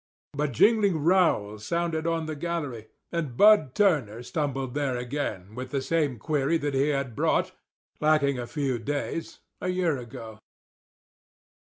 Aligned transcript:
But 0.33 0.51
jingling 0.53 0.97
rowels 1.03 1.63
sounded 1.67 2.07
on 2.07 2.25
the 2.25 2.35
gallery, 2.35 2.87
and 3.11 3.37
Bud 3.37 3.75
Turner 3.75 4.23
stumbled 4.23 4.73
there 4.73 4.97
again 4.97 5.53
with 5.53 5.69
the 5.69 5.79
same 5.79 6.17
query 6.17 6.57
that 6.57 6.73
he 6.73 6.87
had 6.89 7.15
brought, 7.15 7.51
lacking 7.99 8.39
a 8.39 8.47
few 8.49 8.79
days, 8.79 9.41
a 9.61 9.67
year 9.67 9.99
ago. 9.99 10.39